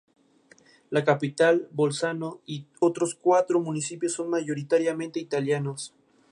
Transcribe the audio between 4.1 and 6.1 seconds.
son mayoritariamente italianos.